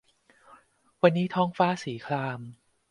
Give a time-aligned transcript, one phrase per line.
[1.01, 2.39] วันนี้ท้องฟ้าสีคราม